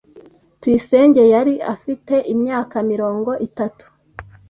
[0.59, 3.85] Tuyisenge yari afite imyaka mirongo itatu.